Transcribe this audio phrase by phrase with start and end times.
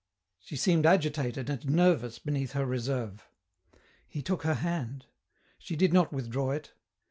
[0.39, 3.27] She seemed agitated and nervous beneath her reserve.
[4.07, 5.05] He took her hand.
[5.59, 6.73] She did not withdraw it.